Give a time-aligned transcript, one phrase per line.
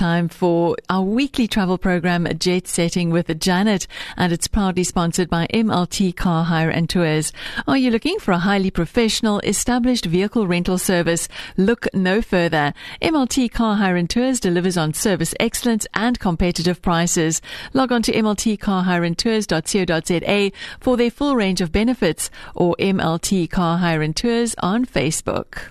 [0.00, 5.46] time for our weekly travel program, Jet Setting with Janet, and it's proudly sponsored by
[5.52, 7.34] MLT Car Hire and Tours.
[7.68, 11.28] Are you looking for a highly professional, established vehicle rental service?
[11.58, 12.72] Look no further.
[13.02, 17.42] MLT Car Hire and Tours delivers on service excellence and competitive prices.
[17.74, 24.16] Log on to mltcarhireandtours.co.za for their full range of benefits or MLT Car Hire and
[24.16, 25.68] Tours on Facebook.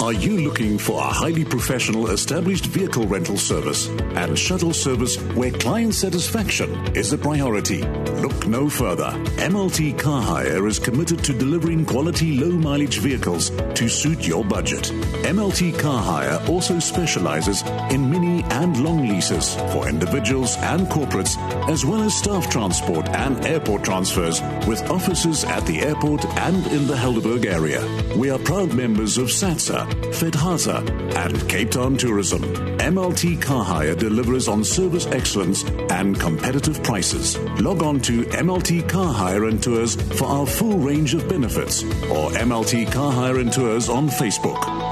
[0.00, 5.50] Are you looking for a highly professional established vehicle rental service and shuttle service where
[5.50, 7.82] client satisfaction is a priority?
[8.22, 9.10] Look no further.
[9.38, 14.84] MLT Car Hire is committed to delivering quality low mileage vehicles to suit your budget.
[15.24, 21.36] MLT Car Hire also specializes in mini and long leases for individuals and corporates,
[21.68, 26.86] as well as staff transport and airport transfers with offices at the airport and in
[26.86, 27.82] the Helderberg area.
[28.16, 32.42] We are proud members of SATSA FedHasa, and Cape Town Tourism.
[32.78, 37.38] MLT Car Hire delivers on service excellence and competitive prices.
[37.60, 42.30] Log on to MLT Car Hire and Tours for our full range of benefits or
[42.32, 44.87] MLT Car Hire and Tours on Facebook.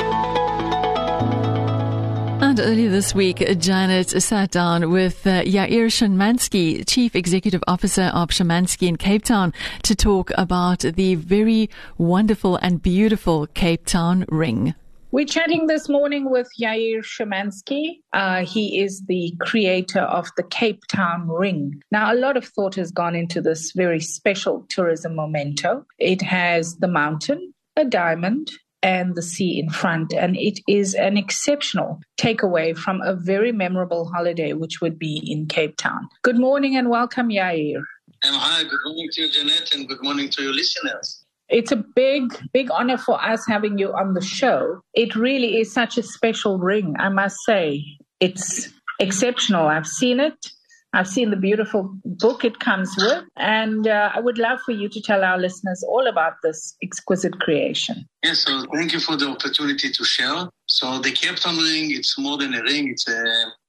[2.57, 8.31] And earlier this week, Janet sat down with uh, Yair Shimansky, Chief Executive Officer of
[8.31, 14.75] Shimansky in Cape Town, to talk about the very wonderful and beautiful Cape Town ring.
[15.11, 17.99] We're chatting this morning with Yair Shimansky.
[18.15, 21.83] Uh, he is the creator of the Cape Town Ring.
[21.91, 25.85] Now, a lot of thought has gone into this very special tourism memento.
[25.99, 28.51] It has the mountain, a diamond,
[28.87, 30.15] and the sea in front.
[30.15, 35.47] And it is an exceptional takeaway from a very memorable holiday, which would be in
[35.47, 36.09] Cape Town.
[36.23, 37.83] Good morning and welcome, Yair.
[38.23, 41.25] And hi, good morning to you, Jeanette, and good morning to your listeners.
[41.49, 44.81] It's a big, big honor for us having you on the show.
[44.95, 47.85] It really is such a special ring, I must say.
[48.21, 49.67] It's exceptional.
[49.67, 50.53] I've seen it.
[50.97, 54.89] I've seen the beautiful book it comes with, and uh, I would love for you
[54.89, 58.09] to tell our listeners all about this exquisite creation.
[58.23, 60.49] Yes, so thank you for the opportunity to share.
[60.65, 63.23] So the Cape Ring, it's more than a ring; it's a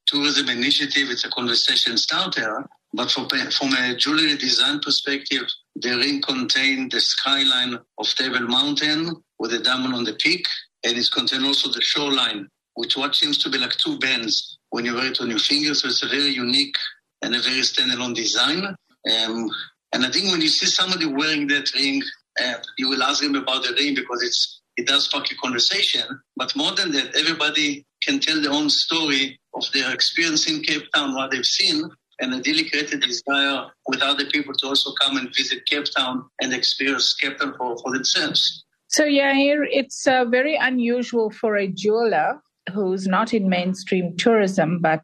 [0.06, 1.10] tourism initiative.
[1.10, 2.66] It's a conversation starter.
[2.94, 5.44] But from, from a jewelry design perspective,
[5.76, 10.48] the ring contains the skyline of Table Mountain with a diamond on the peak,
[10.86, 14.86] and it contains also the shoreline, which what seems to be like two bands when
[14.86, 15.74] you wear it on your finger.
[15.74, 16.78] So it's a very unique
[17.22, 18.66] and a very standalone design.
[18.66, 19.50] Um,
[19.94, 22.02] and I think when you see somebody wearing that ring,
[22.42, 26.04] uh, you will ask them about the ring because it's it does spark a conversation.
[26.36, 30.84] But more than that, everybody can tell their own story of their experience in Cape
[30.94, 31.90] Town, what they've seen,
[32.20, 37.16] and a desire with other people to also come and visit Cape Town and experience
[37.16, 38.66] Cape Town for, for themselves.
[38.88, 42.42] So, Yair, it's uh, very unusual for a jeweler
[42.74, 45.04] who's not in mainstream tourism, but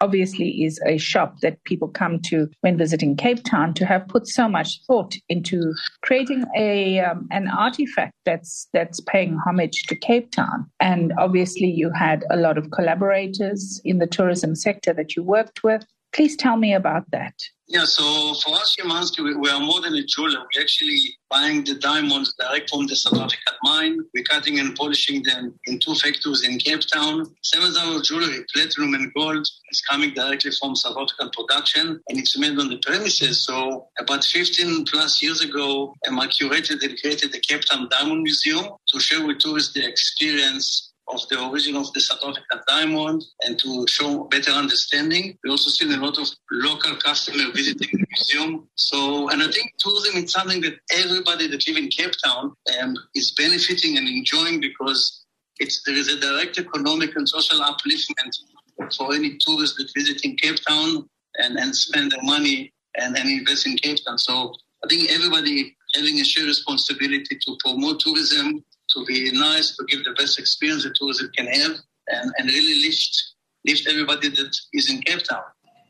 [0.00, 4.26] obviously is a shop that people come to when visiting Cape Town to have put
[4.26, 5.72] so much thought into
[6.02, 10.70] creating a um, an artifact that's that's paying homage to Cape Town.
[10.80, 15.62] And obviously, you had a lot of collaborators in the tourism sector that you worked
[15.62, 15.84] with.
[16.12, 17.34] Please tell me about that.
[17.66, 20.40] Yeah, so for us, Shimansky, we, we, are more than a jeweler.
[20.40, 20.98] We're actually
[21.30, 24.00] buying the diamonds direct from the South African mine.
[24.12, 27.34] We're cutting and polishing them in two factories in Cape Town.
[27.42, 32.18] Some of our jewelry, platinum and gold, is coming directly from South African production and
[32.18, 33.46] it's made on the premises.
[33.46, 38.66] So about 15 plus years ago, I curated and created the Cape Town Diamond Museum
[38.88, 43.58] to share with tourists the experience of the origin of the South African diamond and
[43.58, 45.36] to show better understanding.
[45.44, 48.68] We also see a lot of local customers visiting the museum.
[48.76, 52.96] So, and I think tourism is something that everybody that live in Cape Town um,
[53.14, 55.24] is benefiting and enjoying because
[55.58, 60.58] it's, there is a direct economic and social upliftment for any tourist that visiting Cape
[60.66, 64.18] Town and, and spend their money and, and invest in Cape Town.
[64.18, 68.64] So I think everybody having a shared responsibility to promote tourism
[68.94, 71.72] to be nice, to give the best experience the tourism can have,
[72.08, 73.22] and, and really lift
[73.66, 75.42] lift everybody that is in Cape Town.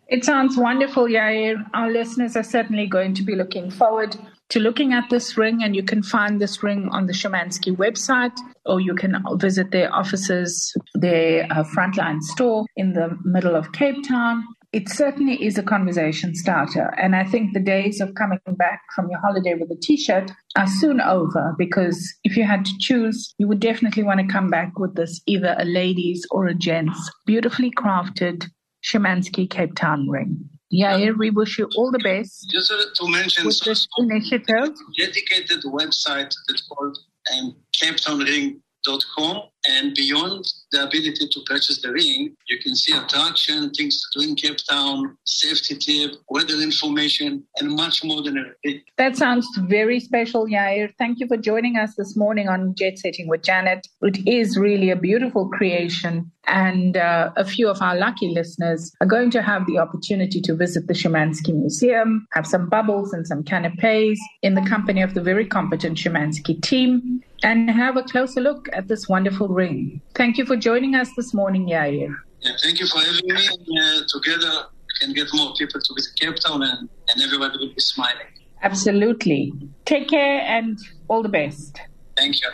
[0.09, 1.65] It sounds wonderful, Yair.
[1.73, 4.17] Our listeners are certainly going to be looking forward
[4.51, 8.37] to looking at this ring, and you can find this ring on the Shimansky website,
[8.67, 14.07] or you can visit their offices, their uh, frontline store in the middle of Cape
[14.07, 16.93] Town it certainly is a conversation starter.
[16.99, 20.33] And I think the days of coming back from your holiday with a t shirt
[20.57, 24.51] are soon over because if you had to choose, you would definitely want to come
[24.51, 28.47] back with this either a ladies or a gents beautifully crafted
[28.85, 30.51] Shimansky Cape Town ring.
[30.71, 32.51] Yeah, we wish you all the best.
[32.51, 34.75] Just to mention with this initiative.
[34.99, 36.99] Dedicated website that's called
[37.33, 40.45] um, CapeTownRing.com and beyond
[40.75, 44.59] the ability to purchase the ring, you can see attraction, things to do in Cape
[44.69, 48.83] Town, safety tip, weather information, and much more than a ring.
[48.99, 50.93] That sounds very special, Yair.
[50.99, 53.87] Thank you for joining us this morning on Jet Setting with Janet.
[54.03, 59.07] It is really a beautiful creation and uh, a few of our lucky listeners are
[59.07, 63.43] going to have the opportunity to visit the Shimansky Museum, have some bubbles and some
[63.43, 68.69] canapes in the company of the very competent Shimansky team, and have a closer look
[68.73, 70.01] at this wonderful ring.
[70.15, 72.17] Thank you for joining us this morning, Yair.
[72.41, 73.81] Yeah, thank you for having me.
[73.81, 77.75] Uh, together, we can get more people to visit Cape Town and, and everybody will
[77.75, 78.33] be smiling.
[78.63, 79.53] Absolutely.
[79.85, 81.81] Take care and all the best.
[82.17, 82.51] Thank you.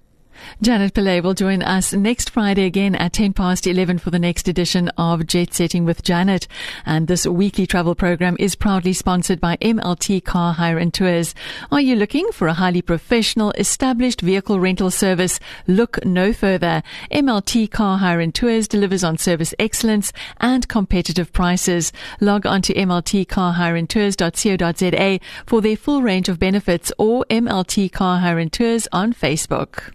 [0.62, 4.49] Janet Pillay will join us next Friday again at 10 past 11 for the next
[4.49, 6.47] edition of Jet Setting with Janet.
[6.85, 11.35] And this weekly travel program is proudly sponsored by MLT Car Hire and Tours.
[11.73, 15.41] Are you looking for a highly professional, established vehicle rental service?
[15.67, 16.82] Look no further.
[17.11, 21.91] MLT Car Hire and Tours delivers on service excellence and competitive prices.
[22.20, 28.52] Log on to mltcarhireandtours.co.za for their full range of benefits or MLT Car Hire and
[28.52, 29.94] Tours on Facebook.